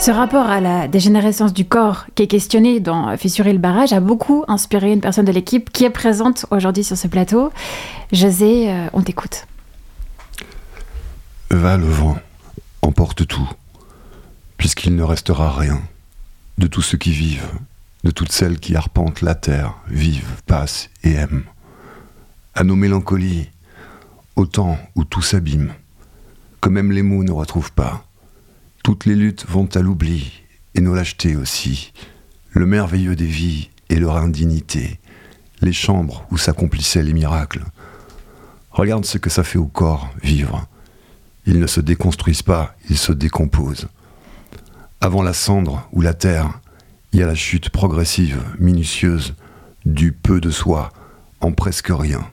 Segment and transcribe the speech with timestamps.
[0.00, 3.98] Ce rapport à la dégénérescence du corps qui est questionné dans Fissurer le barrage a
[3.98, 7.52] beaucoup inspiré une personne de l'équipe qui est présente aujourd'hui sur ce plateau.
[8.12, 9.48] José, euh, on t'écoute.
[11.50, 12.16] Va le vent,
[12.80, 13.48] emporte tout,
[14.56, 15.82] puisqu'il ne restera rien
[16.58, 17.50] de tous ceux qui vivent,
[18.04, 21.44] de toutes celles qui arpentent la terre, vivent, passent et aiment.
[22.54, 23.48] À nos mélancolies,
[24.36, 25.72] au temps où tout s'abîme,
[26.60, 28.04] que même les mots ne retrouvent pas
[28.88, 30.32] toutes les luttes vont à l'oubli,
[30.74, 31.92] et nos lâchetés aussi,
[32.52, 34.98] le merveilleux des vies et leur indignité,
[35.60, 37.66] les chambres où s'accomplissaient les miracles.
[38.70, 40.66] Regarde ce que ça fait au corps, vivre.
[41.44, 43.88] Ils ne se déconstruisent pas, ils se décomposent.
[45.02, 46.58] Avant la cendre ou la terre,
[47.12, 49.34] il y a la chute progressive, minutieuse,
[49.84, 50.94] du peu de soi
[51.42, 52.26] en presque rien,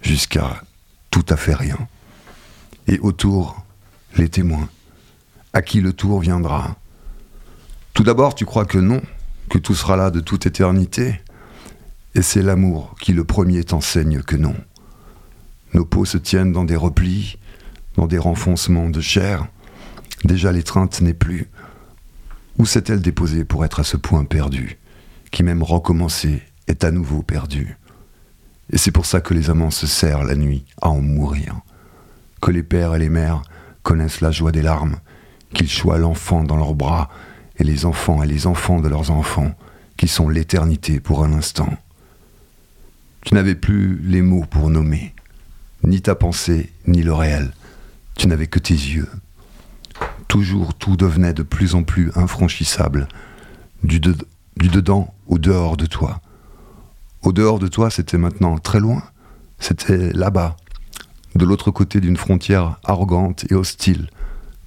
[0.00, 0.64] jusqu'à
[1.12, 1.78] tout à fait rien.
[2.88, 3.64] Et autour,
[4.16, 4.68] les témoins
[5.52, 6.76] à qui le tour viendra.
[7.94, 9.02] Tout d'abord, tu crois que non,
[9.50, 11.20] que tout sera là de toute éternité,
[12.14, 14.54] et c'est l'amour qui le premier t'enseigne que non.
[15.74, 17.38] Nos peaux se tiennent dans des replis,
[17.96, 19.46] dans des renfoncements de chair.
[20.24, 21.48] Déjà l'étreinte n'est plus.
[22.58, 24.78] Où s'est-elle déposée pour être à ce point perdue,
[25.30, 27.76] qui même recommencé est à nouveau perdue?
[28.70, 31.56] Et c'est pour ça que les amants se serrent la nuit à en mourir,
[32.40, 33.42] que les pères et les mères
[33.82, 34.96] connaissent la joie des larmes
[35.54, 37.08] qu'ils choient l'enfant dans leurs bras
[37.58, 39.52] et les enfants et les enfants de leurs enfants,
[39.96, 41.68] qui sont l'éternité pour un instant.
[43.24, 45.14] Tu n'avais plus les mots pour nommer,
[45.84, 47.52] ni ta pensée, ni le réel.
[48.16, 49.08] Tu n'avais que tes yeux.
[50.28, 53.06] Toujours tout devenait de plus en plus infranchissable,
[53.84, 56.20] du, du dedans au dehors de toi.
[57.22, 59.02] Au dehors de toi, c'était maintenant très loin,
[59.60, 60.56] c'était là-bas,
[61.34, 64.08] de l'autre côté d'une frontière arrogante et hostile,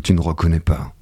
[0.00, 0.92] tu ne reconnais pas.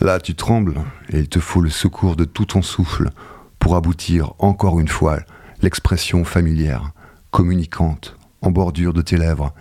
[0.00, 3.10] Là, tu trembles et il te faut le secours de tout ton souffle
[3.58, 5.20] pour aboutir encore une fois
[5.62, 6.92] l'expression familière,
[7.30, 9.54] communicante, en bordure de tes lèvres,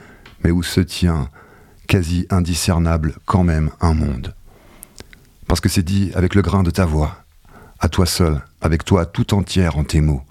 [0.43, 1.29] mais où se tient,
[1.87, 4.35] quasi indiscernable quand même, un monde.
[5.47, 7.17] Parce que c'est dit avec le grain de ta voix,
[7.79, 10.23] à toi seul, avec toi tout entière en tes mots,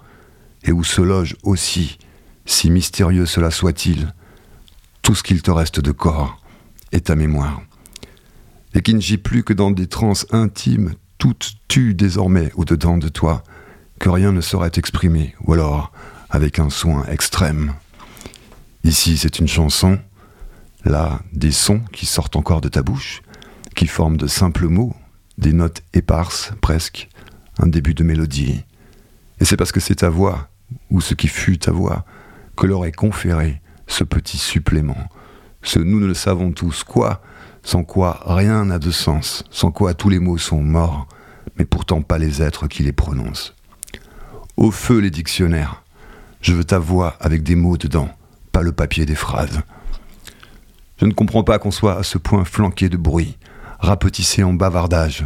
[0.63, 1.97] et où se loge aussi,
[2.45, 4.13] si mystérieux cela soit-il,
[5.01, 6.41] tout ce qu'il te reste de corps,
[6.91, 7.61] et ta mémoire.
[8.75, 13.07] Et qui ne gît plus que dans des transes intimes, toutes tuent désormais au-dedans de
[13.07, 13.43] toi,
[13.99, 15.91] que rien ne saurait exprimer, ou alors
[16.29, 17.73] avec un soin extrême.
[18.83, 19.97] Ici, c'est une chanson,
[20.83, 23.21] là, des sons qui sortent encore de ta bouche,
[23.75, 24.95] qui forment de simples mots,
[25.37, 27.09] des notes éparses, presque,
[27.57, 28.63] un début de mélodie.
[29.39, 30.49] Et c'est parce que c'est ta voix,
[30.91, 32.05] ou ce qui fut ta voix,
[32.55, 35.09] que leur est conféré ce petit supplément,
[35.65, 37.21] ce nous ne le savons tous quoi,
[37.63, 41.07] sans quoi rien n'a de sens, sans quoi tous les mots sont morts,
[41.57, 43.53] mais pourtant pas les êtres qui les prononcent.
[44.57, 45.83] Au feu les dictionnaires,
[46.41, 48.09] je veux ta voix avec des mots dedans,
[48.51, 49.61] pas le papier des phrases.
[50.99, 53.37] Je ne comprends pas qu'on soit à ce point flanqué de bruit,
[53.79, 55.25] rapetissé en bavardage.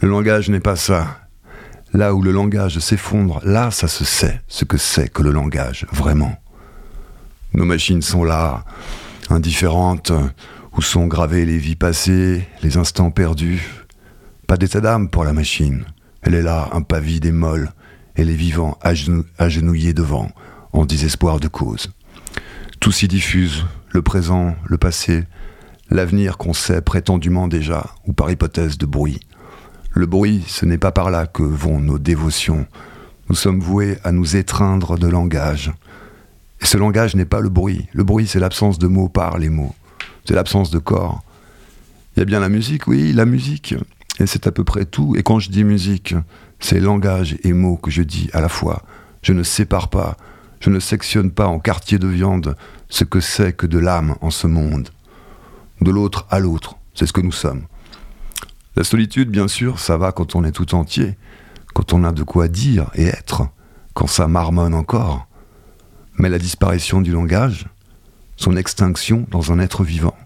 [0.00, 1.20] Le langage n'est pas ça.
[1.92, 5.86] Là où le langage s'effondre, là ça se sait ce que c'est que le langage,
[5.92, 6.34] vraiment.
[7.54, 8.64] Nos machines sont là,
[9.32, 10.12] indifférente,
[10.76, 13.62] où sont gravées les vies passées, les instants perdus.
[14.46, 15.84] Pas d'état d'âme pour la machine.
[16.22, 17.72] Elle est là, impavide et molle,
[18.16, 18.78] et les vivants
[19.38, 20.30] agenouillés devant,
[20.72, 21.92] en désespoir de cause.
[22.80, 25.24] Tout s'y diffuse, le présent, le passé,
[25.90, 29.20] l'avenir qu'on sait prétendument déjà, ou par hypothèse de bruit.
[29.90, 32.66] Le bruit, ce n'est pas par là que vont nos dévotions.
[33.28, 35.72] Nous sommes voués à nous étreindre de langage,
[36.62, 37.88] et ce langage n'est pas le bruit.
[37.92, 39.74] Le bruit, c'est l'absence de mots par les mots.
[40.24, 41.22] C'est l'absence de corps.
[42.14, 43.74] Il y a bien la musique, oui, la musique.
[44.20, 45.16] Et c'est à peu près tout.
[45.16, 46.14] Et quand je dis musique,
[46.60, 48.82] c'est langage et mots que je dis à la fois.
[49.22, 50.16] Je ne sépare pas,
[50.60, 52.56] je ne sectionne pas en quartier de viande
[52.88, 54.90] ce que c'est que de l'âme en ce monde.
[55.80, 57.62] De l'autre à l'autre, c'est ce que nous sommes.
[58.76, 61.16] La solitude, bien sûr, ça va quand on est tout entier,
[61.74, 63.48] quand on a de quoi dire et être,
[63.94, 65.26] quand ça marmonne encore
[66.18, 67.66] mais la disparition du langage,
[68.36, 70.16] son extinction dans un être vivant,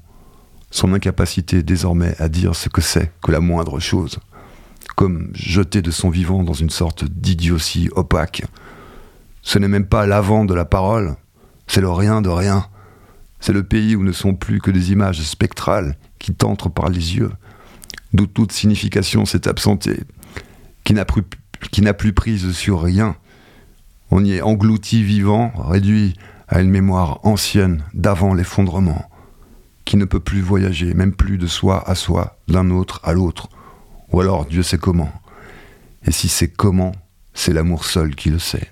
[0.70, 4.18] son incapacité désormais à dire ce que c'est que la moindre chose,
[4.94, 8.44] comme jeté de son vivant dans une sorte d'idiotie opaque.
[9.42, 11.16] Ce n'est même pas l'avant de la parole,
[11.66, 12.66] c'est le rien de rien.
[13.40, 17.16] C'est le pays où ne sont plus que des images spectrales qui t'entrent par les
[17.16, 17.30] yeux,
[18.12, 20.00] d'où toute signification s'est absentée,
[20.84, 23.16] qui n'a plus, plus prise sur rien,
[24.10, 26.14] on y est englouti vivant, réduit
[26.48, 29.10] à une mémoire ancienne d'avant l'effondrement,
[29.84, 33.48] qui ne peut plus voyager, même plus de soi à soi, d'un autre à l'autre,
[34.12, 35.10] Ou alors Dieu sait comment.
[36.04, 36.92] Et si c'est comment,
[37.34, 38.70] c'est l'amour seul qui le sait.